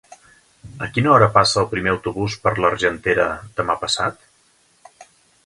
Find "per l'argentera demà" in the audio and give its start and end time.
2.47-3.77